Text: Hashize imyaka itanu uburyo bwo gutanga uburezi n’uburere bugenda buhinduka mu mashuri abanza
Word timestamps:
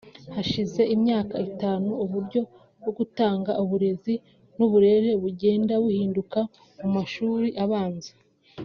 Hashize 0.35 0.81
imyaka 0.95 1.35
itanu 1.49 1.89
uburyo 2.03 2.41
bwo 2.79 2.91
gutanga 2.97 3.51
uburezi 3.63 4.13
n’uburere 4.57 5.09
bugenda 5.21 5.73
buhinduka 5.83 6.39
mu 6.81 6.89
mashuri 6.97 7.49
abanza 7.65 8.11